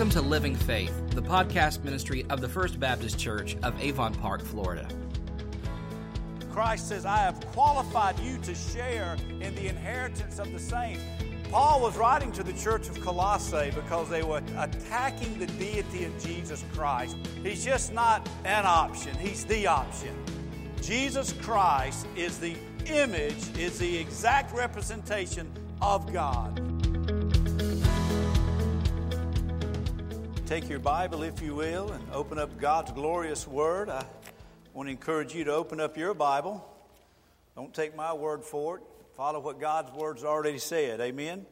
[0.00, 4.40] Welcome to Living Faith, the podcast ministry of the First Baptist Church of Avon Park,
[4.40, 4.88] Florida.
[6.50, 11.02] Christ says, I have qualified you to share in the inheritance of the saints.
[11.50, 16.18] Paul was writing to the church of Colossae because they were attacking the deity of
[16.24, 17.18] Jesus Christ.
[17.42, 20.16] He's just not an option, he's the option.
[20.80, 26.69] Jesus Christ is the image, is the exact representation of God.
[30.50, 33.88] Take your Bible, if you will, and open up God's glorious Word.
[33.88, 34.04] I
[34.74, 36.68] want to encourage you to open up your Bible.
[37.54, 38.82] Don't take my word for it.
[39.16, 41.00] Follow what God's Word's already said.
[41.00, 41.46] Amen.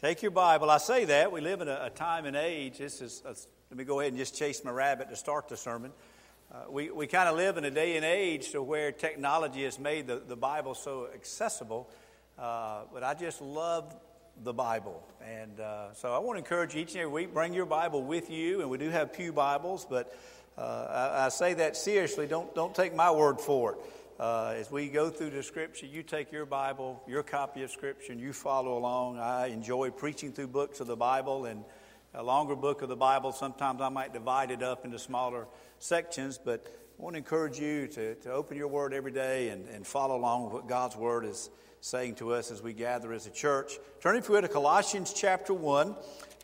[0.00, 0.70] Take your Bible.
[0.70, 1.30] I say that.
[1.30, 2.78] We live in a, a time and age.
[2.78, 3.36] This is, a,
[3.70, 5.92] let me go ahead and just chase my rabbit to start the sermon.
[6.50, 9.78] Uh, we we kind of live in a day and age to where technology has
[9.78, 11.90] made the, the Bible so accessible.
[12.38, 13.94] Uh, but I just love
[14.44, 15.02] the Bible.
[15.24, 18.30] And uh, so I want to encourage each and every week, bring your Bible with
[18.30, 18.60] you.
[18.60, 20.16] And we do have Pew Bibles, but
[20.56, 20.60] uh,
[21.20, 22.26] I, I, say that seriously.
[22.26, 23.78] Don't, don't take my word for it.
[24.18, 28.12] Uh, as we go through the Scripture, you take your Bible, your copy of Scripture,
[28.12, 29.18] and you follow along.
[29.18, 31.64] I enjoy preaching through books of the Bible and
[32.14, 33.32] a longer book of the Bible.
[33.32, 35.46] Sometimes I might divide it up into smaller
[35.78, 36.66] sections, but
[36.98, 40.16] I want to encourage you to, to open your Word every day and, and follow
[40.16, 41.50] along with what God's Word is
[41.80, 43.78] saying to us as we gather as a church.
[44.00, 45.94] Turn, if you would, to Colossians chapter 1.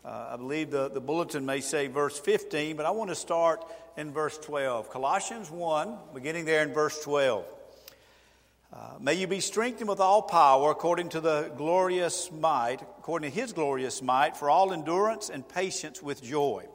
[0.05, 3.65] Uh, I believe the, the bulletin may say verse 15, but I want to start
[3.97, 4.91] in verse 12.
[4.91, 7.45] Colossians 1, beginning there in verse 12.
[8.73, 13.41] Uh, may you be strengthened with all power according to the glorious might, according to
[13.41, 16.67] his glorious might, for all endurance and patience with joy.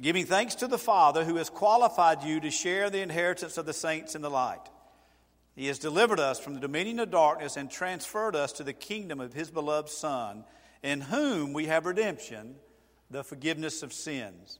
[0.00, 3.74] Giving thanks to the Father who has qualified you to share the inheritance of the
[3.74, 4.60] saints in the light.
[5.54, 9.20] He has delivered us from the dominion of darkness and transferred us to the kingdom
[9.20, 10.44] of His beloved Son,
[10.82, 12.56] in whom we have redemption,
[13.10, 14.58] the forgiveness of sins.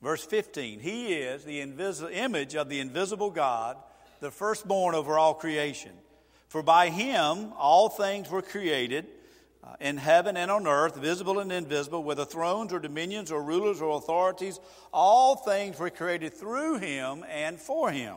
[0.00, 3.76] Verse 15 He is the invis- image of the invisible God,
[4.20, 5.92] the firstborn over all creation.
[6.48, 9.06] For by Him all things were created.
[9.62, 13.82] Uh, in heaven and on earth, visible and invisible, whether thrones or dominions or rulers
[13.82, 14.60] or authorities,
[14.92, 18.16] all things were created through him and for him.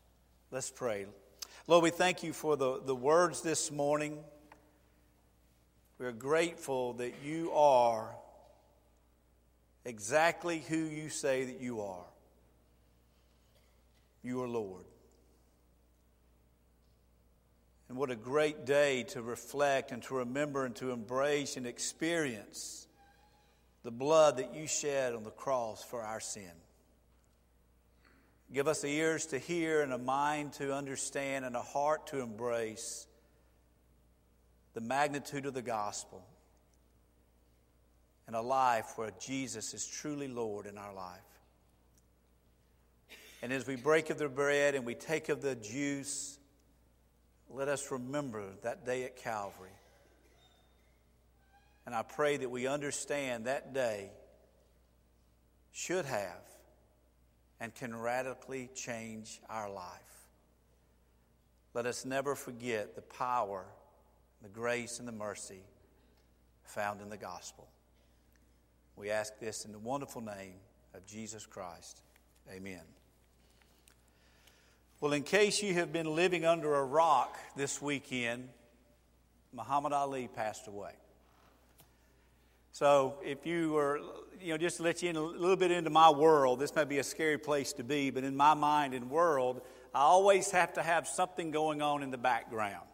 [0.53, 1.05] Let's pray.
[1.65, 4.17] Lord, we thank you for the, the words this morning.
[5.97, 8.13] We're grateful that you are
[9.85, 12.03] exactly who you say that you are.
[14.23, 14.83] You are Lord.
[17.87, 22.87] And what a great day to reflect and to remember and to embrace and experience
[23.83, 26.51] the blood that you shed on the cross for our sin.
[28.53, 33.07] Give us ears to hear and a mind to understand and a heart to embrace
[34.73, 36.25] the magnitude of the gospel
[38.27, 41.19] and a life where Jesus is truly Lord in our life.
[43.41, 46.37] And as we break of the bread and we take of the juice,
[47.49, 49.69] let us remember that day at Calvary.
[51.85, 54.11] And I pray that we understand that day
[55.71, 56.50] should have
[57.61, 60.27] and can radically change our life.
[61.75, 63.63] Let us never forget the power,
[64.41, 65.61] the grace, and the mercy
[66.63, 67.67] found in the gospel.
[68.95, 70.55] We ask this in the wonderful name
[70.95, 72.01] of Jesus Christ.
[72.51, 72.81] Amen.
[74.99, 78.49] Well, in case you have been living under a rock this weekend,
[79.53, 80.93] Muhammad Ali passed away.
[82.71, 83.99] So if you were,
[84.39, 86.85] you know, just to let you in a little bit into my world, this may
[86.85, 89.61] be a scary place to be, but in my mind and world,
[89.93, 92.87] I always have to have something going on in the background.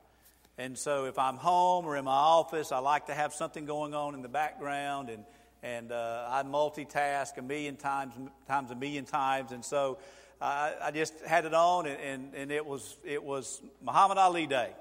[0.57, 3.93] And so if I'm home or in my office, I like to have something going
[3.93, 5.23] on in the background, and
[5.63, 8.13] and uh, I multitask a million times,
[8.47, 9.97] times a million times, and so
[10.39, 14.71] I, just had it on, and, and, and it was it was Muhammad Ali Day.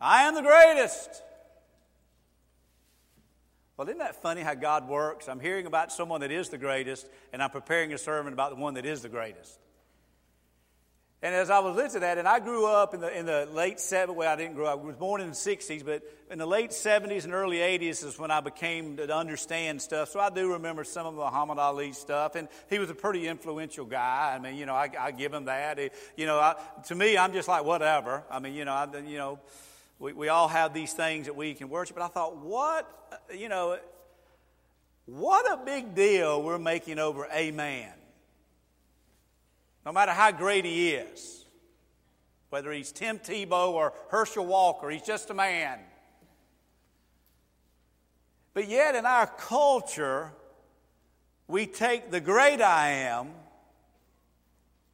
[0.00, 1.22] I am the greatest.
[3.78, 5.28] Well, isn't that funny how God works?
[5.28, 8.60] I'm hearing about someone that is the greatest, and I'm preparing a sermon about the
[8.60, 9.56] one that is the greatest.
[11.22, 13.48] And as I was listening to that, and I grew up in the, in the
[13.52, 16.38] late 70s, well, I didn't grow up, I was born in the 60s, but in
[16.38, 20.08] the late 70s and early 80s is when I became to understand stuff.
[20.08, 23.84] So I do remember some of Muhammad Ali stuff, and he was a pretty influential
[23.84, 24.34] guy.
[24.34, 25.78] I mean, you know, I, I give him that.
[25.78, 26.56] It, you know, I,
[26.88, 28.24] to me, I'm just like, whatever.
[28.28, 29.38] I mean, you know, I, you know,
[29.98, 33.48] we, we all have these things that we can worship, but I thought, what, you
[33.48, 33.78] know,
[35.06, 37.92] what a big deal we're making over a man
[39.88, 41.46] no matter how great he is.
[42.50, 45.78] Whether he's Tim Tebow or Herschel Walker, he's just a man.
[48.52, 50.32] But yet, in our culture,
[51.46, 53.30] we take the great I am,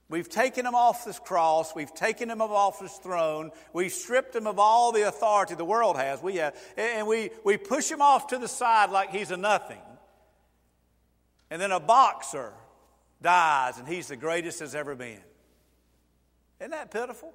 [0.08, 4.46] we've taken him off this cross, we've taken him off this throne, we've stripped him
[4.46, 8.28] of all the authority the world has, we have, and we, we push him off
[8.28, 9.80] to the side like he's a nothing.
[11.50, 12.52] And then a boxer
[13.22, 15.20] dies and he's the greatest there's ever been.
[16.60, 17.32] Isn't that pitiful?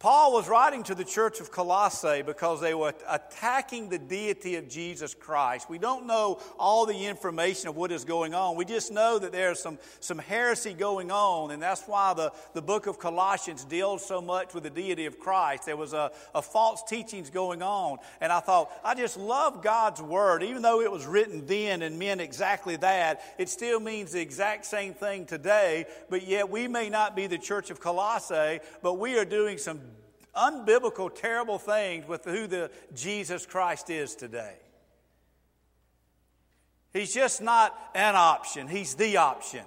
[0.00, 4.68] Paul was writing to the church of Colossae because they were attacking the deity of
[4.68, 5.68] Jesus Christ.
[5.68, 8.54] We don't know all the information of what is going on.
[8.54, 12.62] We just know that there's some, some heresy going on, and that's why the, the
[12.62, 15.66] book of Colossians deals so much with the deity of Christ.
[15.66, 20.00] There was a, a false teachings going on, and I thought, I just love God's
[20.00, 20.44] word.
[20.44, 24.64] Even though it was written then and meant exactly that, it still means the exact
[24.64, 29.18] same thing today, but yet we may not be the church of Colossae, but we
[29.18, 29.80] are doing some
[30.38, 34.54] unbiblical, terrible things with who the Jesus Christ is today.
[36.92, 39.64] He's just not an option, He's the option.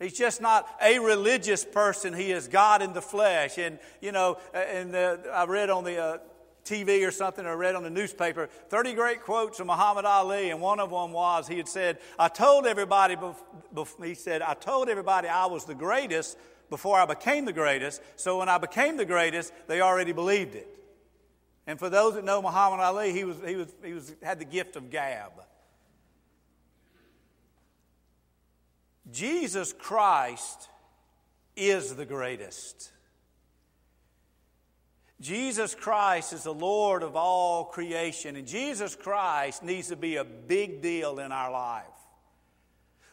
[0.00, 2.12] He's just not a religious person.
[2.12, 3.58] He is God in the flesh.
[3.58, 6.18] And, you know, and the, I read on the uh,
[6.64, 10.50] TV or something, or read on the newspaper 30 great quotes of Muhammad Ali.
[10.50, 13.16] And one of them was he had said, I told everybody,
[14.02, 16.36] he said, I told everybody I was the greatest
[16.70, 18.02] before I became the greatest.
[18.16, 20.68] So when I became the greatest, they already believed it.
[21.66, 24.44] And for those that know Muhammad Ali, he, was, he, was, he was, had the
[24.44, 25.32] gift of gab.
[29.10, 30.68] Jesus Christ
[31.56, 32.90] is the greatest.
[35.20, 40.24] Jesus Christ is the Lord of all creation, and Jesus Christ needs to be a
[40.24, 41.84] big deal in our life.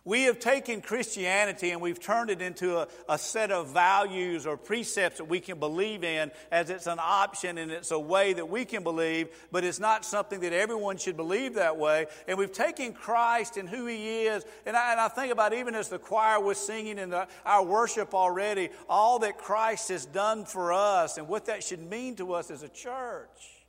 [0.04, 4.58] We have taken Christianity and we've turned it into a, a, set of values or
[4.58, 8.50] precepts that we can believe in as it's an option and it's a way that
[8.50, 12.08] we can believe, but it's not something that everyone should believe that way.
[12.28, 14.44] And we've taken Christ and who He is.
[14.66, 17.64] And I, and I think about even as the choir was singing in the, our
[17.64, 22.34] worship already, all that Christ has done for us and what that should mean to
[22.34, 23.61] us as a church.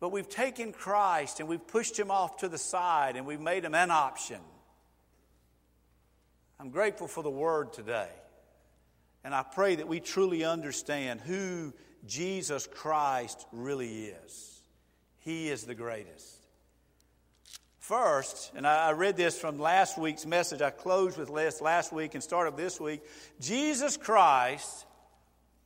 [0.00, 3.64] But we've taken Christ and we've pushed him off to the side and we've made
[3.64, 4.40] him an option.
[6.58, 8.08] I'm grateful for the word today.
[9.22, 11.74] And I pray that we truly understand who
[12.06, 14.62] Jesus Christ really is.
[15.18, 16.36] He is the greatest.
[17.78, 22.14] First, and I read this from last week's message, I closed with this last week
[22.14, 23.02] and started this week.
[23.40, 24.86] Jesus Christ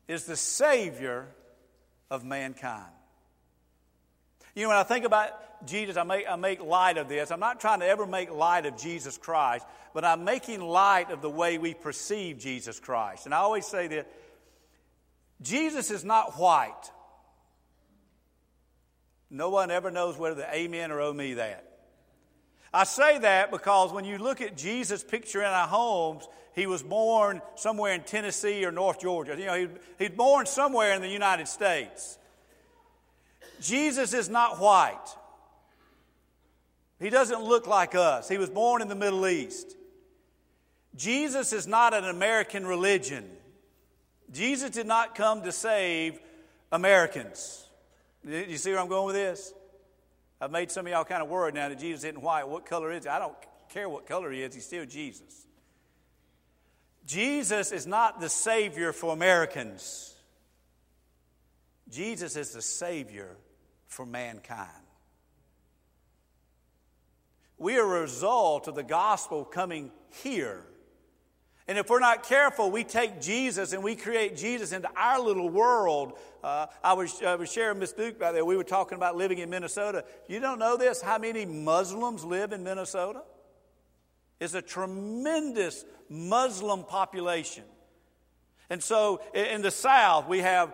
[0.09, 1.27] is the Savior
[2.11, 2.91] of mankind.
[4.55, 7.31] You know, when I think about Jesus, I make, I make light of this.
[7.31, 11.23] I'm not trying to ever make light of Jesus Christ, but I'm making light of
[11.23, 13.27] the way we perceive Jesus Christ.
[13.27, 14.07] And I always say that
[15.43, 16.91] Jesus is not white.
[19.31, 21.65] No one ever knows whether the amen or oh me that.
[22.73, 26.83] I say that because when you look at Jesus' picture in our homes, he was
[26.83, 29.37] born somewhere in Tennessee or North Georgia.
[29.37, 32.19] You know, he, he's born somewhere in the United States.
[33.65, 35.17] Jesus is not white.
[37.01, 38.29] He doesn't look like us.
[38.29, 39.75] He was born in the Middle East.
[40.95, 43.25] Jesus is not an American religion.
[44.31, 46.19] Jesus did not come to save
[46.71, 47.67] Americans.
[48.25, 49.53] Do You see where I'm going with this?
[50.41, 52.47] I've made some of y'all kind of worried now that Jesus isn't white.
[52.47, 53.09] What color is he?
[53.09, 53.35] I don't
[53.71, 55.47] care what color he is, he's still Jesus.
[57.07, 60.15] Jesus is not the Savior for Americans,
[61.91, 63.37] Jesus is the Savior
[63.95, 64.69] for mankind.
[67.57, 70.65] We are a result of the gospel coming here.
[71.67, 75.49] And if we're not careful, we take Jesus and we create Jesus into our little
[75.49, 76.19] world.
[76.43, 78.45] Uh, I, was, I was sharing Miss Duke by there.
[78.45, 80.05] We were talking about living in Minnesota.
[80.29, 81.01] You don't know this?
[81.01, 83.23] How many Muslims live in Minnesota?
[84.41, 87.65] It's a tremendous Muslim population.
[88.69, 90.71] And so in the South, we have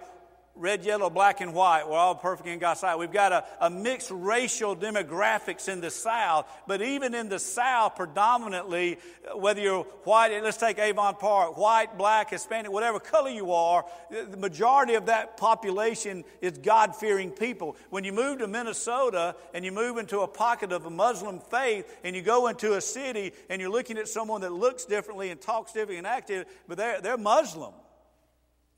[0.55, 1.89] red, yellow, black, and white.
[1.89, 2.99] We're all perfect in God's sight.
[2.99, 7.97] We've got a, a, mixed racial demographics in the South, but even in the South,
[7.97, 8.99] predominantly,
[9.35, 14.37] whether you're white, let's take Avon Park, white, black, Hispanic, whatever color you are, the
[14.37, 17.77] majority of that population is God fearing people.
[17.89, 21.87] When you move to Minnesota and you move into a pocket of a Muslim faith
[22.05, 25.41] and you go into a city and you're looking at someone that looks differently and
[25.41, 27.73] talks differently and differently, but they're, they're Muslim.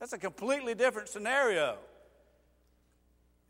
[0.03, 1.77] That's a completely different scenario.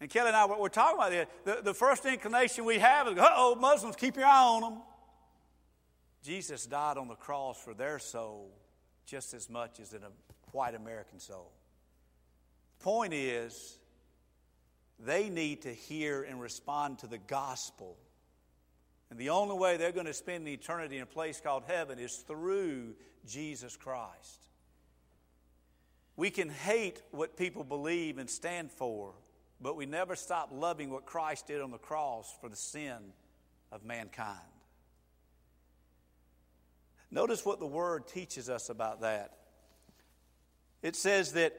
[0.03, 3.09] And Kelly and I, what we're talking about here, the, the first inclination we have
[3.09, 4.83] is, uh oh, Muslims, keep your eye on them.
[6.23, 8.51] Jesus died on the cross for their soul
[9.07, 10.11] just as much as in a
[10.51, 11.51] white American soul.
[12.81, 13.79] Point is,
[14.99, 17.97] they need to hear and respond to the gospel.
[19.09, 22.17] And the only way they're going to spend eternity in a place called heaven is
[22.17, 22.95] through
[23.27, 24.52] Jesus Christ.
[26.17, 29.15] We can hate what people believe and stand for,
[29.61, 32.99] but we never stop loving what Christ did on the cross for the sin
[33.71, 34.39] of mankind.
[37.11, 39.37] Notice what the Word teaches us about that.
[40.83, 41.55] It says that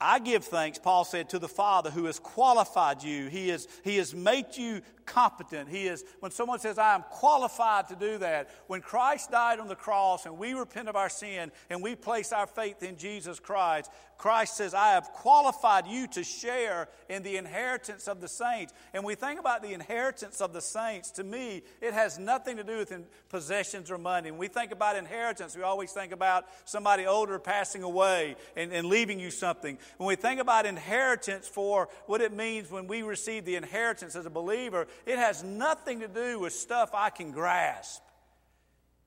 [0.00, 3.28] I give thanks, Paul said, to the Father who has qualified you.
[3.28, 5.68] He has, he has made you competent.
[5.68, 9.68] He is, when someone says, I am qualified to do that, when Christ died on
[9.68, 13.40] the cross and we repent of our sin and we place our faith in Jesus
[13.40, 18.74] Christ, Christ says, I have qualified you to share in the inheritance of the saints.
[18.92, 22.64] And we think about the inheritance of the saints, to me, it has nothing to
[22.64, 22.92] do with
[23.30, 24.30] possessions or money.
[24.30, 28.88] When we think about inheritance, we always think about somebody older passing away and, and
[28.88, 29.78] leaving you something.
[29.96, 34.26] When we think about inheritance for what it means when we receive the inheritance as
[34.26, 38.02] a believer, it has nothing to do with stuff I can grasp.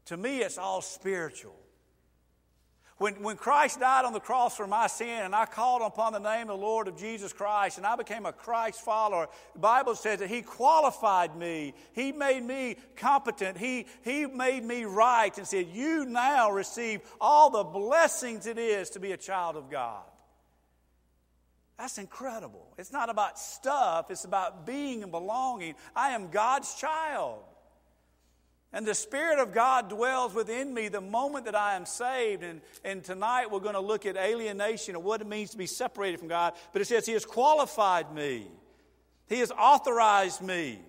[0.05, 1.55] To me, it's all spiritual.
[2.97, 6.19] When, when Christ died on the cross for my sin and I called upon the
[6.19, 9.95] name of the Lord of Jesus Christ and I became a Christ follower, the Bible
[9.95, 11.73] says that He qualified me.
[11.93, 13.57] He made me competent.
[13.57, 18.91] He, he made me right and said, You now receive all the blessings it is
[18.91, 20.03] to be a child of God.
[21.77, 22.73] That's incredible.
[22.77, 25.75] It's not about stuff, it's about being and belonging.
[25.95, 27.43] I am God's child.
[28.75, 32.41] And the Spirit of God dwells within me the moment that I am saved.
[32.41, 35.67] And, and tonight we're going to look at alienation and what it means to be
[35.67, 36.53] separated from God.
[36.71, 38.47] But it says, He has qualified me,
[39.27, 40.79] He has authorized me.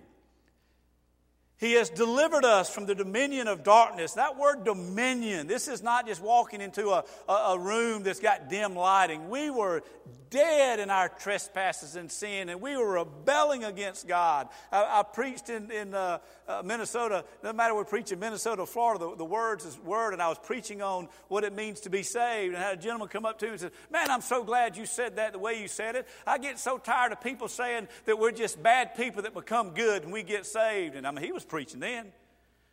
[1.57, 4.13] He has delivered us from the dominion of darkness.
[4.13, 8.49] That word dominion, this is not just walking into a, a, a, room that's got
[8.49, 9.29] dim lighting.
[9.29, 9.81] We were
[10.29, 14.49] dead in our trespasses and sin, and we were rebelling against God.
[14.69, 18.67] I, I preached in, in uh, uh, Minnesota, no matter we preach in Minnesota or
[18.67, 21.89] Florida, the, the words is word, and I was preaching on what it means to
[21.89, 22.53] be saved.
[22.53, 24.75] And I had a gentleman come up to me and said, Man, I'm so glad
[24.75, 26.07] you said that the way you said it.
[26.27, 30.03] I get so tired of people saying that we're just bad people that become good
[30.03, 30.95] and we get saved.
[30.95, 32.11] And I mean, he was preaching then.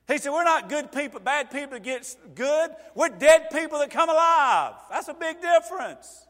[0.08, 2.70] He said, We're not good people, bad people that get good.
[2.94, 4.74] We're dead people that come alive.
[4.90, 6.26] That's a big difference.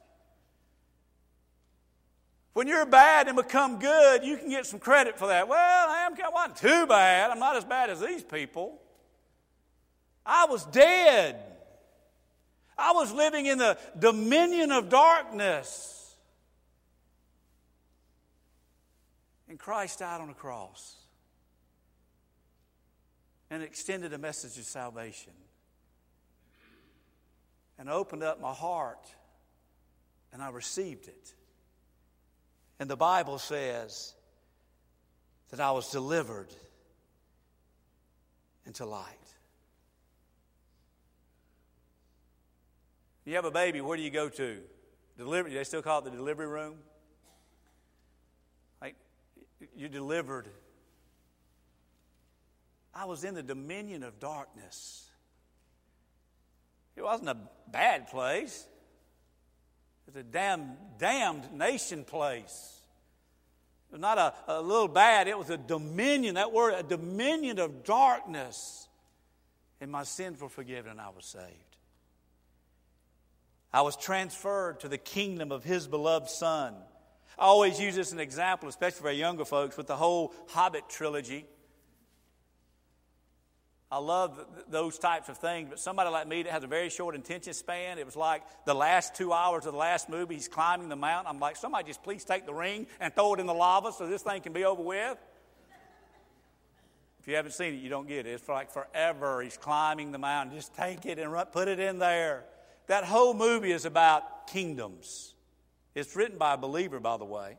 [2.52, 5.48] When you're bad and become good, you can get some credit for that.
[5.48, 7.30] Well, I am, wasn't too bad.
[7.30, 8.78] I'm not as bad as these people.
[10.24, 11.42] I was dead.
[12.76, 16.14] I was living in the dominion of darkness.
[19.48, 21.01] And Christ died on the cross
[23.52, 25.34] and extended a message of salvation
[27.78, 29.06] and opened up my heart
[30.32, 31.34] and I received it.
[32.80, 34.14] And the Bible says
[35.50, 36.48] that I was delivered
[38.64, 39.04] into light.
[43.26, 44.60] You have a baby, where do you go to?
[45.18, 46.76] Delivery, they still call it the delivery room?
[48.80, 48.96] Like,
[49.76, 50.48] you delivered
[52.94, 55.08] I was in the dominion of darkness.
[56.96, 57.36] It wasn't a
[57.70, 58.66] bad place.
[60.06, 62.80] It was a damn, damned nation place.
[63.88, 66.34] It was not a, a little bad, it was a dominion.
[66.34, 68.88] That word, a dominion of darkness.
[69.80, 71.72] And my sins were forgiven and I was saved.
[73.72, 76.74] I was transferred to the kingdom of his beloved Son.
[77.38, 80.34] I always use this as an example, especially for our younger folks, with the whole
[80.48, 81.46] Hobbit trilogy.
[83.92, 87.14] I love those types of things, but somebody like me that has a very short
[87.14, 90.88] attention span, it was like the last two hours of the last movie, he's climbing
[90.88, 91.26] the mountain.
[91.28, 94.06] I'm like, somebody just please take the ring and throw it in the lava so
[94.06, 95.18] this thing can be over with.
[97.20, 98.30] If you haven't seen it, you don't get it.
[98.30, 99.42] It's like forever.
[99.42, 100.56] He's climbing the mountain.
[100.56, 102.46] Just take it and put it in there.
[102.86, 105.34] That whole movie is about kingdoms.
[105.94, 107.58] It's written by a believer, by the way.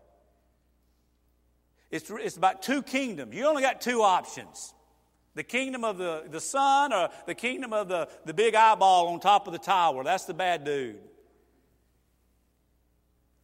[1.91, 3.35] It's, it's about two kingdoms.
[3.35, 4.73] You only got two options
[5.35, 9.19] the kingdom of the, the sun or the kingdom of the, the big eyeball on
[9.19, 10.03] top of the tower.
[10.03, 10.99] That's the bad dude.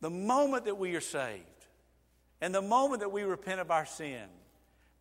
[0.02, 1.44] The moment that we are saved
[2.42, 4.26] and the moment that we repent of our sin,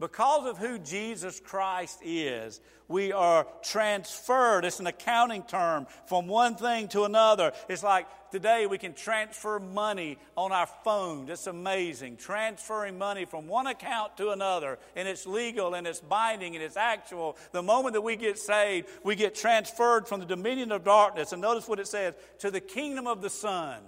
[0.00, 4.64] because of who Jesus Christ is, we are transferred.
[4.64, 7.52] It's an accounting term from one thing to another.
[7.68, 11.28] It's like today we can transfer money on our phone.
[11.28, 12.16] It's amazing.
[12.16, 16.76] Transferring money from one account to another, and it's legal and it's binding and it's
[16.76, 17.36] actual.
[17.50, 21.32] The moment that we get saved, we get transferred from the dominion of darkness.
[21.32, 23.80] And notice what it says to the kingdom of the Son.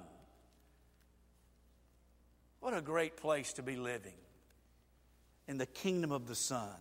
[2.59, 4.13] What a great place to be living
[5.51, 6.77] in the kingdom of the Son,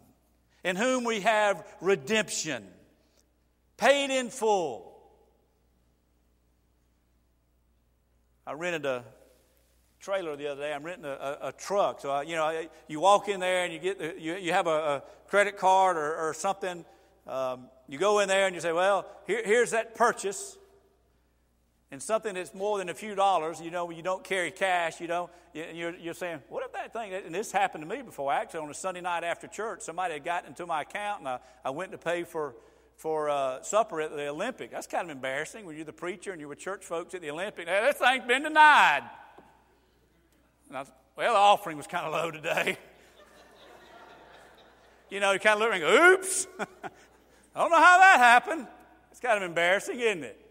[0.64, 2.64] in whom we have redemption,
[3.78, 4.96] paid in full.
[8.46, 9.04] I rented a
[10.00, 10.72] trailer the other day.
[10.72, 11.10] I'm renting a,
[11.42, 12.00] a, a truck.
[12.00, 14.68] So, I, you know, you walk in there and you, get the, you, you have
[14.68, 16.86] a, a credit card or, or something.
[17.26, 20.59] Um, you go in there and you say, well, here, here's that purchase
[21.92, 25.08] and something that's more than a few dollars, you know, you don't carry cash, you
[25.08, 28.60] know, you're, you're saying, what if that thing, and this happened to me before, actually,
[28.60, 31.72] on a Sunday night after church, somebody had gotten into my account and I, I
[31.72, 32.56] went to pay for,
[32.96, 34.70] for uh, supper at the Olympic.
[34.70, 37.32] That's kind of embarrassing when you're the preacher and you're with church folks at the
[37.32, 37.68] Olympic.
[37.68, 39.10] Hey, this thing's been denied.
[40.68, 42.78] And I, well, the offering was kind of low today.
[45.10, 46.46] you know, you kind of look and go, oops.
[46.60, 48.68] I don't know how that happened.
[49.10, 50.49] It's kind of embarrassing, isn't it?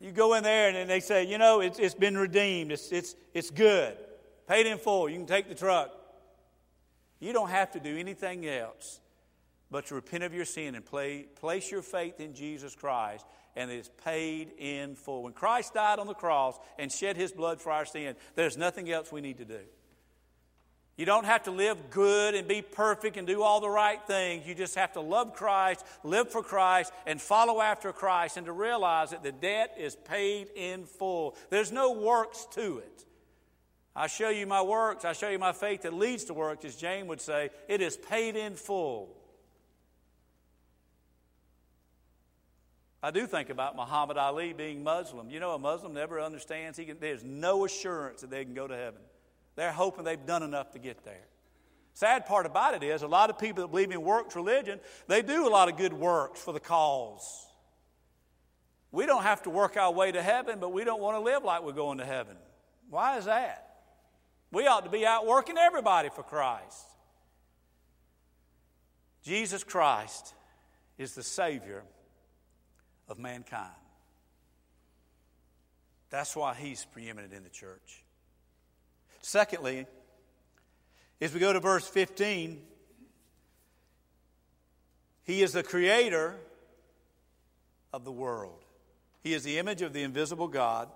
[0.00, 2.72] You go in there and they say, you know, it's, it's been redeemed.
[2.72, 3.96] It's, it's, it's good.
[4.48, 5.08] Paid in full.
[5.08, 5.90] You can take the truck.
[7.20, 9.00] You don't have to do anything else
[9.70, 13.70] but to repent of your sin and play, place your faith in Jesus Christ, and
[13.70, 15.24] it's paid in full.
[15.24, 18.90] When Christ died on the cross and shed his blood for our sin, there's nothing
[18.90, 19.60] else we need to do.
[20.96, 24.46] You don't have to live good and be perfect and do all the right things.
[24.46, 28.52] You just have to love Christ, live for Christ, and follow after Christ, and to
[28.52, 31.36] realize that the debt is paid in full.
[31.48, 33.06] There's no works to it.
[33.96, 36.76] I show you my works, I show you my faith that leads to works, as
[36.76, 37.50] James would say.
[37.66, 39.16] It is paid in full.
[43.02, 45.30] I do think about Muhammad Ali being Muslim.
[45.30, 48.68] You know, a Muslim never understands, he can, there's no assurance that they can go
[48.68, 49.00] to heaven.
[49.60, 51.26] They're hoping they've done enough to get there.
[51.92, 55.20] Sad part about it is a lot of people that believe in works religion, they
[55.20, 57.46] do a lot of good works for the cause.
[58.90, 61.44] We don't have to work our way to heaven, but we don't want to live
[61.44, 62.38] like we're going to heaven.
[62.88, 63.82] Why is that?
[64.50, 66.86] We ought to be out working everybody for Christ.
[69.22, 70.32] Jesus Christ
[70.96, 71.82] is the Savior
[73.10, 73.68] of mankind.
[76.08, 78.04] That's why He's preeminent in the church.
[79.20, 79.86] Secondly,
[81.20, 82.60] as we go to verse 15,
[85.24, 86.36] He is the creator
[87.92, 88.64] of the world.
[89.22, 90.88] He is the image of the invisible God,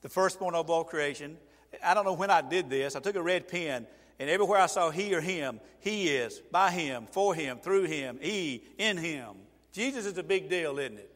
[0.00, 1.36] the firstborn of all creation.
[1.84, 2.96] I don't know when I did this.
[2.96, 3.86] I took a red pen,
[4.18, 8.18] and everywhere I saw he or him, he is, by him, for him, through him,
[8.20, 9.36] he, in him.
[9.72, 11.12] Jesus is a big deal, isn't it?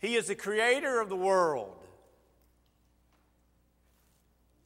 [0.00, 1.77] He is the creator of the world.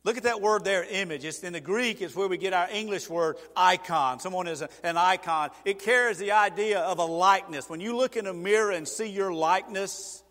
[0.04, 1.24] Look at that word there, image.
[1.24, 4.18] It's in the Greek, it's where we get our English word icon.
[4.18, 5.50] Someone is a, an icon.
[5.64, 7.70] It carries the idea of a likeness.
[7.70, 10.24] When you look in a mirror and see your likeness,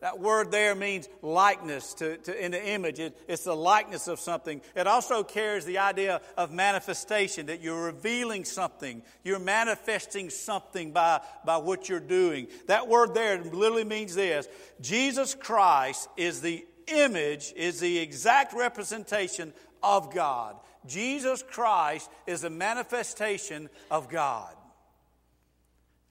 [0.00, 3.00] that word there means likeness to, to in the image.
[3.00, 4.62] It, it's the likeness of something.
[4.74, 9.02] It also carries the idea of manifestation, that you're revealing something.
[9.24, 12.48] You're manifesting something by, by what you're doing.
[12.66, 14.48] That word there literally means this
[14.80, 20.56] Jesus Christ is the image is the exact representation of God.
[20.86, 24.54] Jesus Christ is a manifestation of God.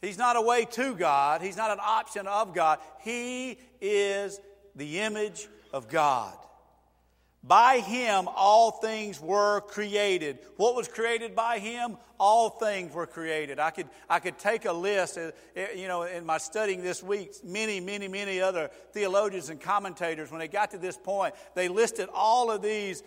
[0.01, 2.79] He's not a way to God, He's not an option of God.
[3.01, 4.39] He is
[4.75, 6.35] the image of God.
[7.45, 10.39] By him, all things were created.
[10.55, 11.97] What was created by him?
[12.17, 13.59] All things were created.
[13.59, 15.31] I could, I could take a list, uh,
[15.75, 20.39] you know, in my studying this week, many, many, many other theologians and commentators, when
[20.39, 23.03] they got to this point, they listed all of these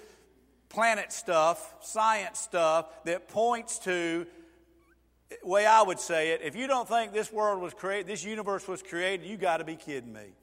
[0.68, 4.27] planet stuff, science stuff, that points to
[5.42, 8.68] way I would say it, if you don't think this world was created, this universe
[8.68, 10.35] was created, you got to be kidding me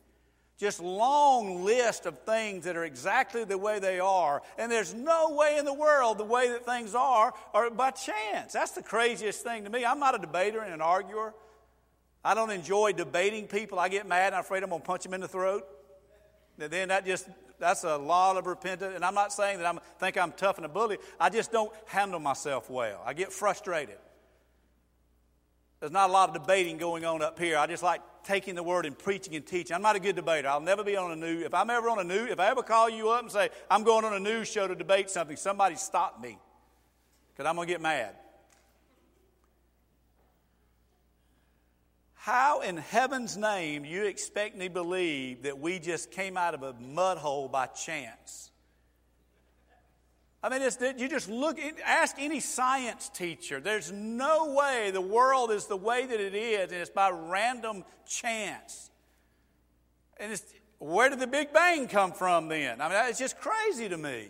[0.60, 5.32] just long list of things that are exactly the way they are and there's no
[5.32, 9.44] way in the world the way that things are are by chance that's the craziest
[9.44, 11.34] thing to me i'm not a debater and an arguer
[12.24, 15.04] i don't enjoy debating people i get mad and i'm afraid i'm going to punch
[15.04, 15.68] them in the throat
[16.60, 17.28] And then that just
[17.60, 18.94] that's a lot of repentance.
[18.96, 20.98] And I'm not saying that I think I'm tough and a bully.
[21.20, 23.02] I just don't handle myself well.
[23.06, 23.98] I get frustrated.
[25.84, 27.58] There's not a lot of debating going on up here.
[27.58, 29.76] I just like taking the word and preaching and teaching.
[29.76, 30.48] I'm not a good debater.
[30.48, 31.42] I'll never be on a new.
[31.42, 33.84] If I'm ever on a new, if I ever call you up and say, I'm
[33.84, 36.38] going on a news show to debate something, somebody stop me
[37.34, 38.16] because I'm going to get mad.
[42.14, 46.54] How in heaven's name do you expect me to believe that we just came out
[46.54, 48.52] of a mud hole by chance?
[50.44, 50.62] I mean,
[50.98, 53.62] you just look, ask any science teacher.
[53.62, 57.86] There's no way the world is the way that it is, and it's by random
[58.06, 58.92] chance.
[60.18, 60.44] And it's,
[60.80, 62.82] where did the Big Bang come from then?
[62.82, 64.28] I mean, it's just crazy to me.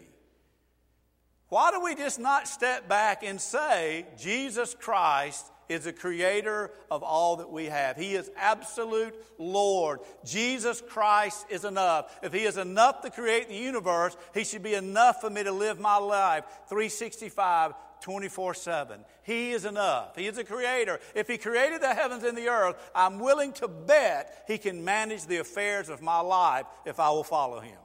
[1.49, 7.03] Why do we just not step back and say, Jesus Christ is the creator of
[7.03, 7.97] all that we have.
[7.97, 9.99] He is absolute Lord.
[10.23, 12.17] Jesus Christ is enough.
[12.23, 15.51] If He is enough to create the universe, He should be enough for me to
[15.51, 19.05] live my life 365, 24 7.
[19.23, 20.15] He is enough.
[20.15, 20.99] He is a creator.
[21.15, 25.25] If He created the heavens and the earth, I'm willing to bet He can manage
[25.25, 27.77] the affairs of my life if I will follow Him.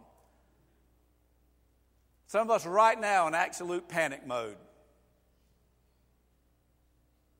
[2.28, 4.56] Some of us right now in absolute panic mode.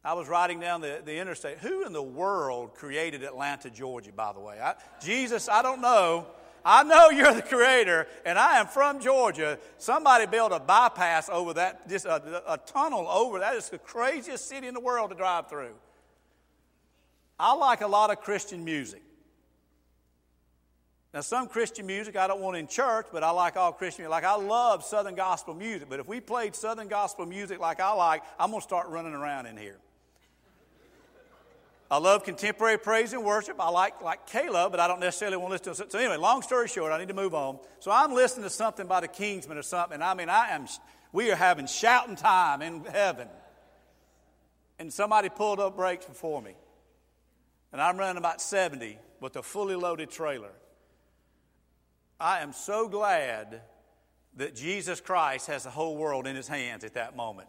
[0.08, 1.58] I was riding down the, the interstate.
[1.58, 4.58] Who in the world created Atlanta, Georgia, by the way?
[4.58, 6.24] I, Jesus, I don't know.
[6.64, 9.58] I know you're the creator, and I am from Georgia.
[9.76, 14.48] Somebody built a bypass over that, just a, a tunnel over that is the craziest
[14.48, 15.74] city in the world to drive through.
[17.38, 19.02] I like a lot of Christian music.
[21.12, 24.12] Now, some Christian music I don't want in church, but I like all Christian music.
[24.12, 27.92] Like, I love Southern gospel music, but if we played Southern gospel music like I
[27.92, 29.76] like, I'm going to start running around in here.
[31.90, 33.58] I love contemporary praise and worship.
[33.58, 35.92] I like, like Caleb, but I don't necessarily want to listen to it.
[35.92, 37.58] So, anyway, long story short, I need to move on.
[37.80, 40.02] So, I'm listening to something by the Kingsmen or something.
[40.02, 40.66] I mean, I am,
[41.12, 43.28] we are having shouting time in heaven.
[44.78, 46.54] And somebody pulled up brakes before me.
[47.72, 50.52] And I'm running about 70 with a fully loaded trailer.
[52.20, 53.62] I am so glad
[54.36, 57.48] that Jesus Christ has the whole world in his hands at that moment.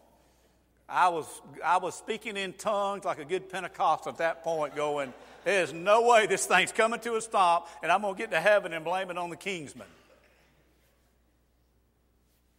[0.90, 1.26] I was,
[1.64, 6.02] I was speaking in tongues like a good Pentecostal at that point, going, There's no
[6.02, 8.84] way this thing's coming to a stop, and I'm going to get to heaven and
[8.84, 9.86] blame it on the Kingsmen.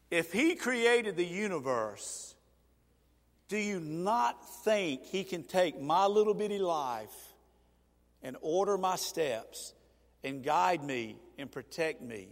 [0.10, 2.36] If He created the universe,
[3.50, 7.34] do you not think He can take my little bitty life
[8.24, 9.74] and order my steps
[10.24, 12.30] and guide me and protect me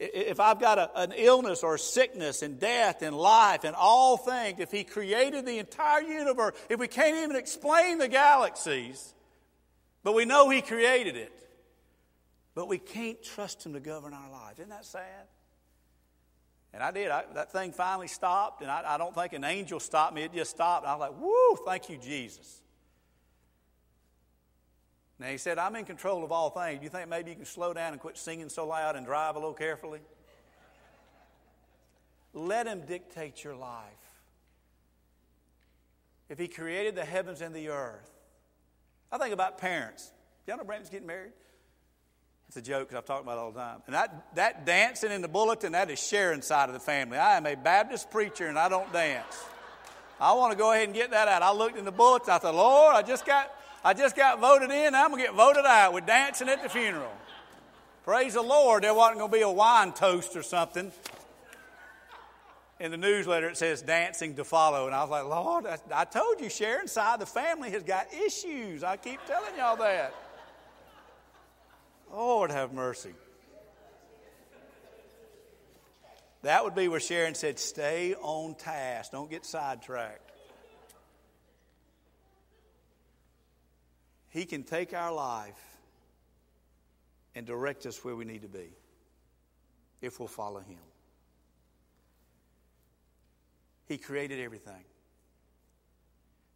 [0.00, 4.58] if I've got a, an illness or sickness and death and life and all things,
[4.58, 9.14] if He created the entire universe, if we can't even explain the galaxies,
[10.02, 11.32] but we know He created it,
[12.54, 14.58] but we can't trust Him to govern our lives.
[14.58, 15.26] Isn't that sad?
[16.72, 17.10] And I did.
[17.10, 20.22] I, that thing finally stopped, and I, I, don't think an angel stopped me.
[20.22, 20.86] It just stopped.
[20.86, 22.59] I was like, woo, thank you, Jesus.
[25.20, 26.78] Now, he said, I'm in control of all things.
[26.78, 29.36] Do you think maybe you can slow down and quit singing so loud and drive
[29.36, 30.00] a little carefully?
[32.32, 33.84] Let him dictate your life.
[36.30, 38.10] If he created the heavens and the earth,
[39.12, 40.10] I think about parents.
[40.46, 41.32] Y'all know Brandon's getting married?
[42.48, 43.82] It's a joke because I've talked about it all the time.
[43.86, 47.18] And that, that dancing in the bulletin, that is Sharon's side of the family.
[47.18, 49.44] I am a Baptist preacher and I don't dance.
[50.18, 51.42] I want to go ahead and get that out.
[51.42, 52.30] I looked in the bulletin.
[52.32, 53.54] I thought, Lord, I just got
[53.84, 54.94] I just got voted in.
[54.94, 57.12] I'm going to get voted out with dancing at the funeral.
[58.04, 60.90] Praise the Lord, there wasn't going to be a wine toast or something.
[62.78, 64.86] In the newsletter, it says dancing to follow.
[64.86, 67.82] And I was like, Lord, I, I told you, Sharon's side of the family has
[67.82, 68.82] got issues.
[68.82, 70.14] I keep telling y'all that.
[72.10, 73.12] Lord, have mercy.
[76.42, 80.29] That would be where Sharon said, Stay on task, don't get sidetracked.
[84.30, 85.60] He can take our life
[87.34, 88.70] and direct us where we need to be
[90.00, 90.78] if we'll follow Him.
[93.86, 94.84] He created everything.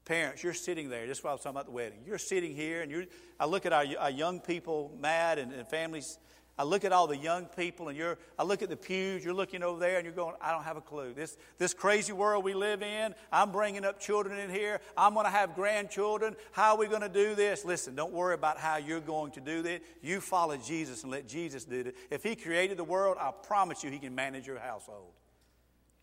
[0.05, 1.07] Parents, you're sitting there.
[1.07, 2.01] This is why I was talking about the wedding.
[2.07, 3.05] You're sitting here, and you're,
[3.41, 6.19] I look at our, our young people, mad, and, and families
[6.57, 9.35] I look at all the young people and you're, I look at the pews, you're
[9.35, 11.13] looking over there and you're going, I don't have a clue.
[11.13, 14.81] This, this crazy world we live in, I'm bringing up children in here.
[14.97, 16.37] I'm going to have grandchildren.
[16.53, 17.65] How are we going to do this?
[17.65, 19.81] Listen, don't worry about how you're going to do this.
[20.01, 21.97] You follow Jesus and let Jesus do it.
[22.11, 25.13] If He created the world, I promise you He can manage your household.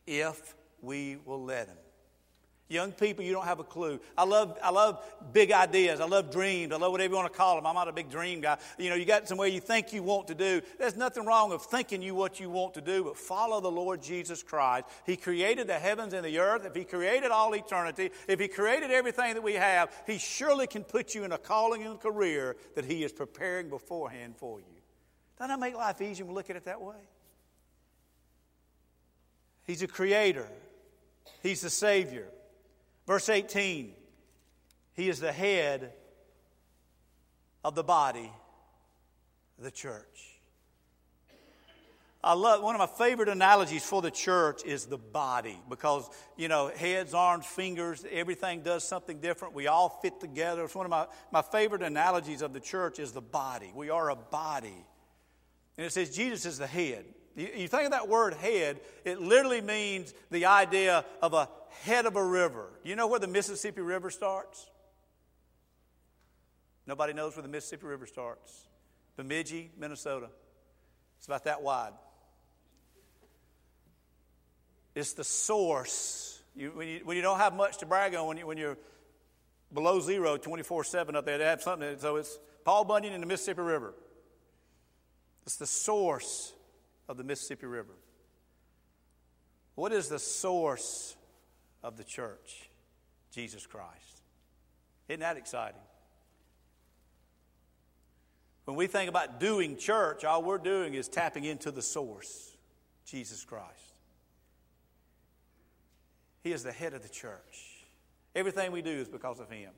[0.05, 1.77] If we will let Him.
[2.71, 3.99] Young people, you don't have a clue.
[4.17, 5.03] I love, I love
[5.33, 5.99] big ideas.
[5.99, 6.71] I love dreams.
[6.71, 7.67] I love whatever you want to call them.
[7.67, 8.57] I'm not a big dream guy.
[8.77, 10.61] You know, you got somewhere you think you want to do.
[10.79, 14.01] There's nothing wrong with thinking you what you want to do, but follow the Lord
[14.01, 14.85] Jesus Christ.
[15.05, 16.65] He created the heavens and the earth.
[16.65, 20.85] If He created all eternity, if He created everything that we have, He surely can
[20.85, 24.65] put you in a calling and career that He is preparing beforehand for you.
[25.37, 26.95] Doesn't that make life easier when we look at it that way?
[29.65, 30.47] He's a creator.
[31.43, 32.29] He's the Savior.
[33.07, 33.93] Verse 18
[34.93, 35.93] He is the head
[37.63, 38.31] of the body,
[39.59, 40.31] the church.
[42.23, 46.47] I love one of my favorite analogies for the church is the body because you
[46.47, 49.55] know heads, arms, fingers, everything does something different.
[49.55, 50.63] We all fit together.
[50.63, 53.71] It's one of my, my favorite analogies of the church is the body.
[53.73, 54.85] We are a body.
[55.77, 57.05] And it says Jesus is the head.
[57.35, 61.47] You think of that word head, it literally means the idea of a
[61.83, 62.67] head of a river.
[62.83, 64.69] Do You know where the Mississippi River starts?
[66.87, 68.67] Nobody knows where the Mississippi River starts.
[69.15, 70.29] Bemidji, Minnesota.
[71.17, 71.93] It's about that wide.
[74.95, 76.41] It's the source.
[76.55, 78.77] You, when, you, when you don't have much to brag on, when, you, when you're
[79.73, 81.97] below zero 24 7 up there, they have something.
[81.99, 83.93] So it's Paul Bunyan and the Mississippi River.
[85.45, 86.53] It's the source
[87.07, 87.93] of the Mississippi River.
[89.75, 91.15] What is the source
[91.83, 92.69] of the church?
[93.31, 94.21] Jesus Christ.
[95.07, 95.81] Isn't that exciting?
[98.65, 102.55] When we think about doing church, all we're doing is tapping into the source,
[103.05, 103.67] Jesus Christ.
[106.43, 107.85] He is the head of the church.
[108.35, 109.71] Everything we do is because of Him.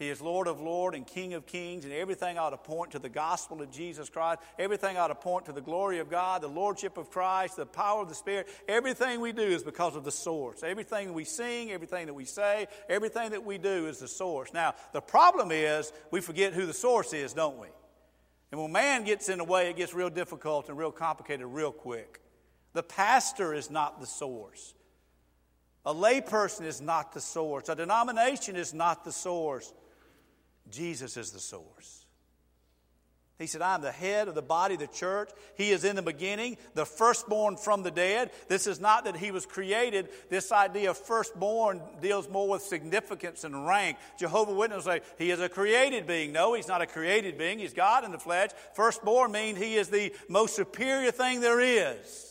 [0.00, 2.98] He is Lord of Lords and King of Kings, and everything ought to point to
[2.98, 4.40] the gospel of Jesus Christ.
[4.58, 8.00] Everything ought to point to the glory of God, the Lordship of Christ, the power
[8.00, 8.48] of the Spirit.
[8.66, 10.62] Everything we do is because of the source.
[10.62, 14.54] Everything we sing, everything that we say, everything that we do is the source.
[14.54, 17.68] Now, the problem is we forget who the source is, don't we?
[18.52, 21.72] And when man gets in the way, it gets real difficult and real complicated real
[21.72, 22.22] quick.
[22.72, 24.72] The pastor is not the source.
[25.84, 27.68] A layperson is not the source.
[27.68, 29.74] A denomination is not the source.
[30.68, 32.00] Jesus is the source.
[33.40, 35.30] He said, I am the head of the body of the church.
[35.56, 38.32] He is in the beginning, the firstborn from the dead.
[38.48, 40.10] This is not that he was created.
[40.28, 43.96] This idea of firstborn deals more with significance and rank.
[44.18, 46.32] Jehovah Witnesses say he is a created being.
[46.32, 47.58] No, he's not a created being.
[47.58, 48.50] He's God in the flesh.
[48.74, 52.29] Firstborn means he is the most superior thing there is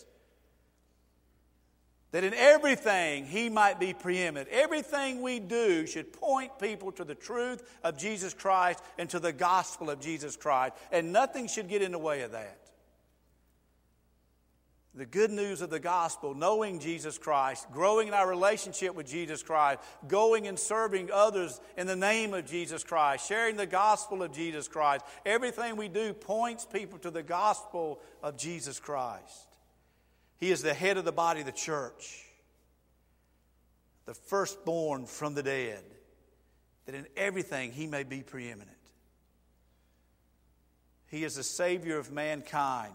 [2.12, 4.50] that in everything he might be preeminent.
[4.50, 9.34] Everything we do should point people to the truth of Jesus Christ and to the
[9.34, 12.58] gospel of Jesus Christ, and nothing should get in the way of that.
[14.95, 19.43] The good news of the gospel, knowing Jesus Christ, growing in our relationship with Jesus
[19.43, 24.34] Christ, going and serving others in the name of Jesus Christ, sharing the gospel of
[24.34, 25.06] Jesus Christ.
[25.28, 29.49] Everything we do points people to the gospel of Jesus Christ.
[30.39, 32.23] He is the head of the body of the church,
[34.06, 35.84] the firstborn from the dead,
[36.86, 38.69] that in everything he may be preeminent.
[41.08, 42.93] He is the Savior of mankind.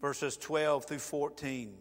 [0.00, 1.76] Verses 12 through 14.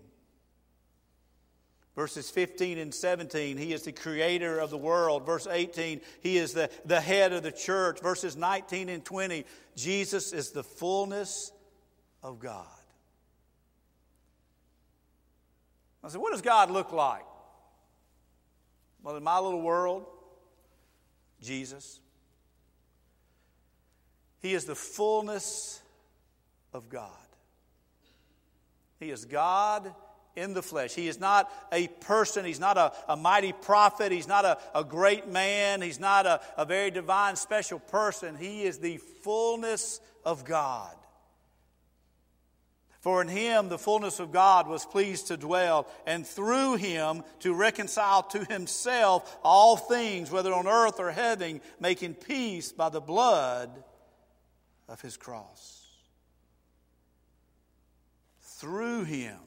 [1.95, 5.25] Verses 15 and 17, he is the creator of the world.
[5.25, 7.99] Verse 18, he is the, the head of the church.
[7.99, 9.43] Verses 19 and 20,
[9.75, 11.51] Jesus is the fullness
[12.23, 12.65] of God.
[16.03, 17.25] I said, what does God look like?
[19.03, 20.05] Well, in my little world,
[21.41, 21.99] Jesus.
[24.41, 25.81] He is the fullness
[26.73, 27.09] of God.
[28.99, 29.93] He is God
[30.35, 30.93] in the flesh.
[30.93, 32.45] He is not a person.
[32.45, 34.11] He's not a, a mighty prophet.
[34.11, 35.81] He's not a, a great man.
[35.81, 38.37] He's not a, a very divine, special person.
[38.37, 40.95] He is the fullness of God.
[42.99, 47.53] For in him the fullness of God was pleased to dwell, and through him to
[47.53, 53.83] reconcile to himself all things, whether on earth or heaven, making peace by the blood
[54.89, 55.85] of his cross.
[58.41, 59.39] Through him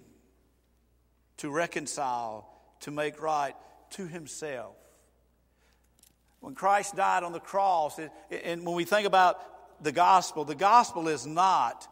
[1.38, 2.48] to reconcile,
[2.80, 3.54] to make right
[3.90, 4.76] to himself.
[6.40, 11.08] When Christ died on the cross, and when we think about the gospel, the gospel
[11.08, 11.86] is not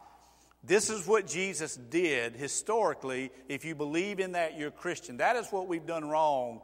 [0.63, 3.31] this is what Jesus did historically.
[3.49, 5.17] If you believe in that, you're Christian.
[5.17, 6.61] That is what we've done wrong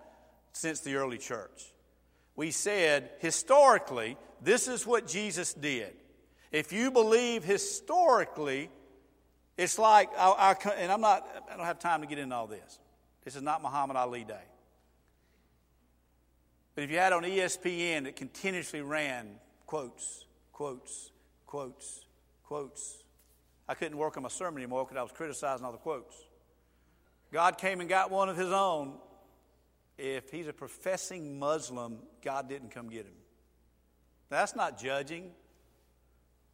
[0.53, 1.73] since the early church.
[2.35, 5.93] We said, historically, this is what Jesus did.
[6.51, 8.69] If you believe historically
[9.57, 12.45] It's like, our, our, and I'm not, I don't have time to get into all
[12.47, 12.79] this.
[13.25, 14.35] This is not Muhammad Ali Day.
[16.75, 19.27] But if you had on ESPN, it continuously ran
[19.65, 21.11] quotes, quotes,
[21.47, 22.05] quotes,
[22.43, 23.03] quotes.
[23.67, 26.15] I couldn't work on my sermon anymore because I was criticizing all the quotes.
[27.31, 28.93] God came and got one of his own.
[29.97, 33.13] If he's a professing Muslim, God didn't come get him.
[34.29, 35.31] Now, that's not judging.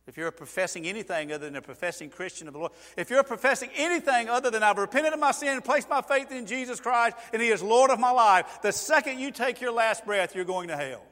[0.05, 3.69] If you're professing anything other than a professing Christian of the Lord, if you're professing
[3.75, 7.15] anything other than I've repented of my sin and placed my faith in Jesus Christ
[7.31, 10.45] and He is Lord of my life, the second you take your last breath, you're
[10.45, 11.03] going to hell.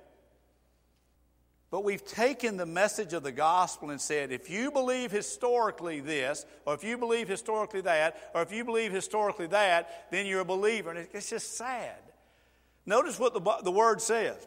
[1.72, 6.46] But we've taken the message of the gospel and said, if you believe historically this,
[6.66, 10.46] or if you believe historically that, or if you believe historically that, then you're a
[10.46, 10.90] believer.
[10.90, 11.96] And it's just sad.
[12.86, 14.46] Notice what the, the word says.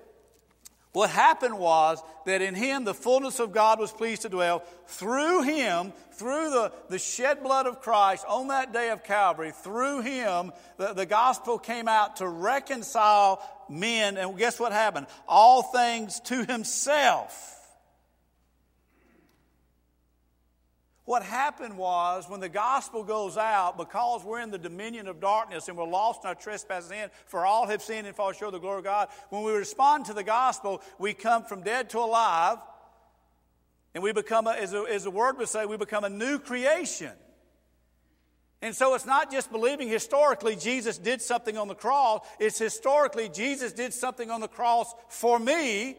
[0.94, 4.61] What happened was that in him the fullness of God was pleased to dwell.
[4.87, 10.02] Through him, through the, the shed blood of Christ on that day of Calvary, through
[10.02, 14.16] him, the, the gospel came out to reconcile men.
[14.16, 15.09] And guess what happened?
[15.26, 17.63] All things to himself.
[21.04, 25.68] What happened was when the gospel goes out, because we're in the dominion of darkness
[25.68, 28.60] and we're lost in our trespasses in, for all have sinned and fall short of
[28.60, 29.08] the glory of God.
[29.28, 32.56] When we respond to the gospel, we come from dead to alive,
[33.94, 36.38] and we become, a, as, a, as the word would say, we become a new
[36.38, 37.12] creation.
[38.62, 43.28] And so it's not just believing historically Jesus did something on the cross, it's historically
[43.28, 45.98] Jesus did something on the cross for me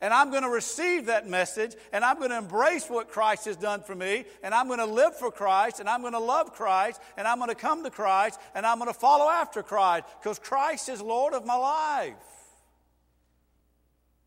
[0.00, 3.56] and I'm going to receive that message, and I'm going to embrace what Christ has
[3.56, 6.52] done for me, and I'm going to live for Christ, and I'm going to love
[6.52, 10.06] Christ, and I'm going to come to Christ, and I'm going to follow after Christ,
[10.20, 12.14] because Christ is Lord of my life.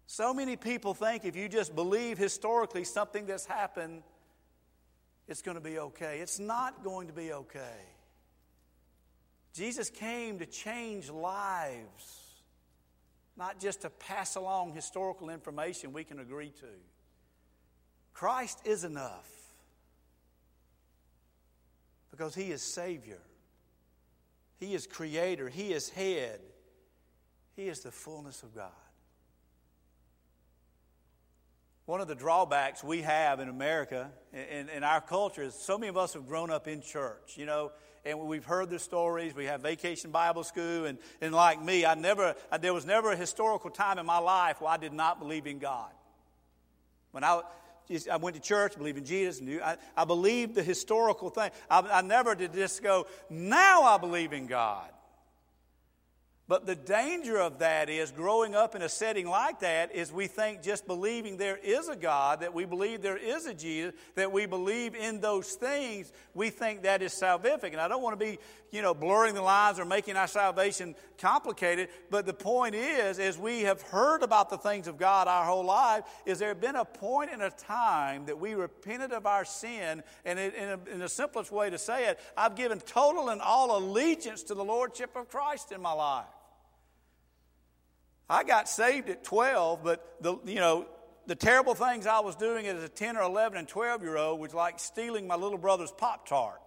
[0.08, 4.04] So many people think if you just believe historically something that's happened,
[5.30, 6.20] it's going to be okay.
[6.20, 7.80] It's not going to be okay.
[9.54, 12.21] Jesus came to change lives
[13.42, 16.68] not just to pass along historical information we can agree to.
[18.14, 19.28] Christ is enough
[22.12, 23.18] because He is Savior,
[24.60, 26.40] He is Creator, He is Head,
[27.56, 28.70] He is the fullness of God.
[31.88, 35.90] One of the drawbacks we have in America, in, in our culture, is so many
[35.90, 37.38] of us have grown up in church.
[37.38, 37.72] You know,
[38.06, 39.36] and we've heard the stories.
[39.36, 43.12] We have Vacation Bible School, and, and like me, I never, I, there was never
[43.12, 45.92] a historical time in my life where I did not believe in God.
[47.12, 47.42] When I,
[48.10, 51.52] I went to church, believed in Jesus, knew, I, I believed the historical thing.
[51.70, 54.90] I, I never did just go, now I believe in God.
[56.52, 60.28] But the danger of that is growing up in a setting like that is we
[60.28, 64.34] think just believing there is a God, that we believe there is a Jesus, that
[64.34, 67.72] we believe in those things, we think that is salvific.
[67.72, 68.38] And I don't want to be,
[68.70, 73.38] you know, blurring the lines or making our salvation complicated, but the point is, as
[73.38, 76.84] we have heard about the things of God our whole life, is there been a
[76.84, 81.70] point in a time that we repented of our sin, and in, the simplest way
[81.70, 85.82] to say it, I've given total and all allegiance to the Lordship of Christ in
[85.82, 86.26] my life.
[88.32, 90.86] I got saved at 12, but the, you know,
[91.28, 94.40] the terrible things I was doing as a 10 or 11 and 12 year old
[94.40, 96.62] was like stealing my little brother's Pop Tart.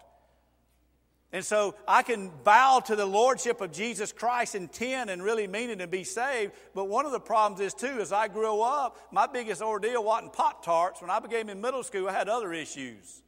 [1.32, 5.46] And so I can bow to the lordship of Jesus Christ in 10 and really
[5.46, 6.52] mean it and be saved.
[6.74, 10.34] But one of the problems is, too, as I grew up, my biggest ordeal wasn't
[10.34, 11.00] Pop Tarts.
[11.00, 13.23] When I became in middle school, I had other issues.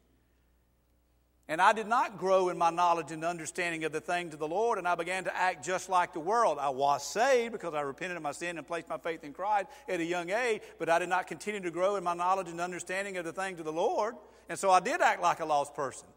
[1.49, 4.49] And I did not grow in my knowledge and understanding of the things of the
[4.49, 6.59] Lord, and I began to act just like the world.
[6.61, 9.69] I was saved because I repented of my sin and placed my faith in Christ
[9.89, 12.61] at a young age, but I did not continue to grow in my knowledge and
[12.61, 14.17] understanding of the things of the Lord.
[14.49, 16.09] And so I did act like a lost person.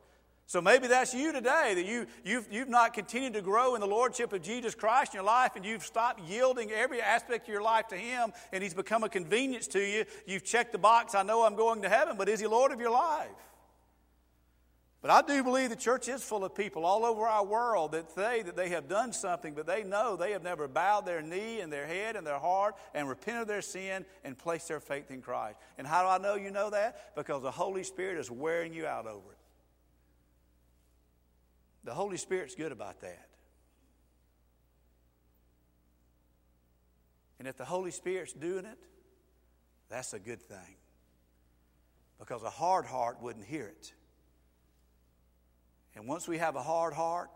[0.47, 3.87] So maybe that's you today, that you, you've, you've not continued to grow in the
[3.87, 7.61] Lordship of Jesus Christ in your life, and you've stopped yielding every aspect of your
[7.61, 10.05] life to Him, and He's become a convenience to you.
[10.25, 12.79] You've checked the box, I know I'm going to heaven, but is He Lord of
[12.79, 13.29] your life?
[15.01, 18.11] But I do believe the church is full of people all over our world that
[18.11, 21.61] say that they have done something, but they know they have never bowed their knee
[21.61, 25.09] and their head and their heart and repented of their sin and placed their faith
[25.09, 25.57] in Christ.
[25.77, 27.15] And how do I know you know that?
[27.15, 29.37] Because the Holy Spirit is wearing you out over it.
[31.85, 33.29] The Holy Spirit's good about that.
[37.39, 38.77] And if the Holy Spirit's doing it,
[39.87, 40.75] that's a good thing.
[42.19, 43.93] Because a hard heart wouldn't hear it.
[45.95, 47.29] And once we have a hard heart,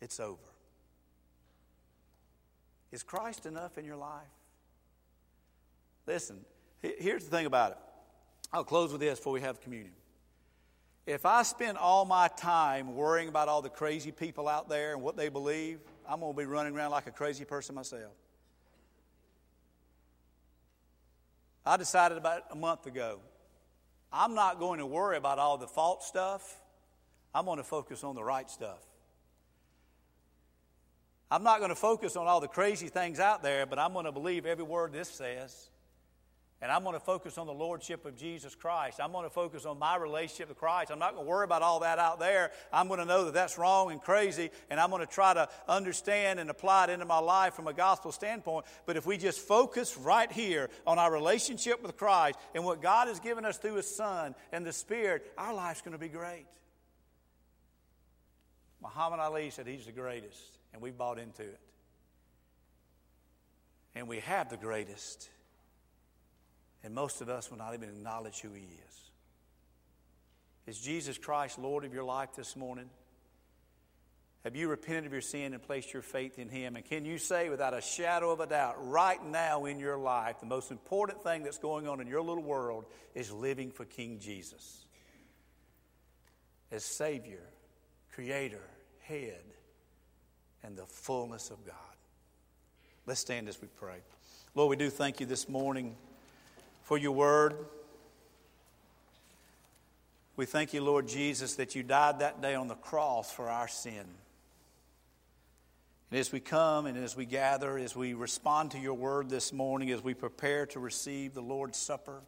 [0.00, 0.38] it's over.
[2.92, 4.26] Is Christ enough in your life?
[6.06, 6.40] Listen,
[6.82, 7.78] here's the thing about it.
[8.52, 9.92] I'll close with this before we have communion.
[11.06, 15.02] If I spend all my time worrying about all the crazy people out there and
[15.02, 18.12] what they believe, I'm going to be running around like a crazy person myself.
[21.64, 23.20] I decided about a month ago
[24.12, 26.59] I'm not going to worry about all the false stuff.
[27.34, 28.80] I'm going to focus on the right stuff.
[31.30, 34.06] I'm not going to focus on all the crazy things out there, but I'm going
[34.06, 35.68] to believe every word this says.
[36.62, 39.00] And I'm going to focus on the Lordship of Jesus Christ.
[39.00, 40.90] I'm going to focus on my relationship with Christ.
[40.90, 42.50] I'm not going to worry about all that out there.
[42.70, 45.48] I'm going to know that that's wrong and crazy, and I'm going to try to
[45.68, 48.66] understand and apply it into my life from a gospel standpoint.
[48.84, 53.08] But if we just focus right here on our relationship with Christ and what God
[53.08, 56.44] has given us through His Son and the Spirit, our life's going to be great.
[58.82, 60.40] Muhammad Ali said he's the greatest,
[60.72, 61.60] and we've bought into it.
[63.94, 65.28] And we have the greatest.
[66.82, 69.10] And most of us will not even acknowledge who He is.
[70.66, 72.88] Is Jesus Christ Lord of your life this morning?
[74.44, 76.76] Have you repented of your sin and placed your faith in Him?
[76.76, 80.40] And can you say without a shadow of a doubt, right now in your life,
[80.40, 84.18] the most important thing that's going on in your little world is living for King
[84.18, 84.86] Jesus
[86.70, 87.42] as Savior,
[88.14, 88.62] Creator,
[89.02, 89.42] Head,
[90.62, 91.74] and the fullness of God?
[93.06, 93.96] Let's stand as we pray.
[94.54, 95.96] Lord, we do thank you this morning
[96.82, 97.54] for your word.
[100.36, 103.68] We thank you, Lord Jesus, that you died that day on the cross for our
[103.68, 104.04] sin.
[106.10, 109.52] And as we come and as we gather, as we respond to your word this
[109.52, 112.20] morning, as we prepare to receive the Lord's Supper,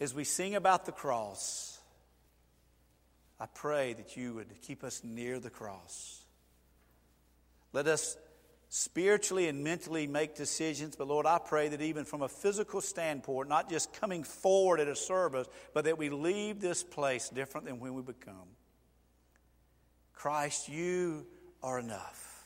[0.00, 1.69] as we sing about the cross,
[3.40, 6.22] I pray that you would keep us near the cross.
[7.72, 8.18] Let us
[8.68, 10.94] spiritually and mentally make decisions.
[10.94, 14.88] But Lord, I pray that even from a physical standpoint, not just coming forward at
[14.88, 18.48] a service, but that we leave this place different than when we become.
[20.12, 21.26] Christ, you
[21.62, 22.44] are enough.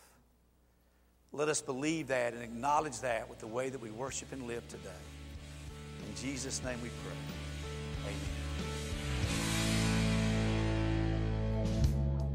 [1.33, 4.67] Let us believe that and acknowledge that with the way that we worship and live
[4.69, 4.89] today.
[6.09, 7.19] In Jesus' name we pray.
[8.05, 8.44] Amen.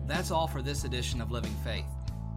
[0.09, 1.85] That's all for this edition of Living Faith.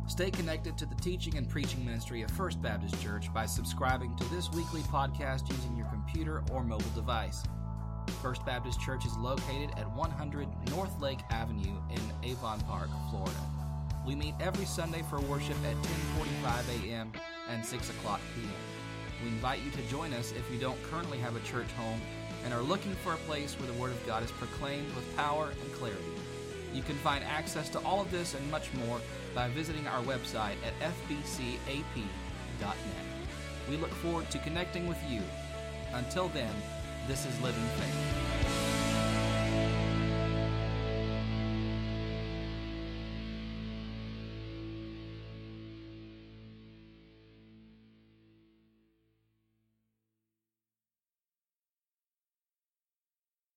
[0.06, 4.24] Stay connected to the teaching and preaching ministry of First Baptist Church by subscribing to
[4.24, 7.42] this weekly podcast using your computer or mobile device.
[8.20, 13.32] First Baptist Church is located at 100 North Lake Avenue in Avon Park, Florida.
[14.06, 17.10] We meet every Sunday for worship at 10:45 a.m.
[17.48, 18.52] and 6 o'clock p.m.
[19.24, 22.02] We invite you to join us if you don't currently have a church home
[22.44, 25.54] and are looking for a place where the Word of God is proclaimed with power
[25.58, 26.12] and clarity.
[26.72, 29.00] You can find access to all of this and much more
[29.34, 32.06] by visiting our website at fbcap.net.
[33.68, 35.20] We look forward to connecting with you.
[35.92, 36.54] Until then,
[37.06, 38.41] this is Living Faith.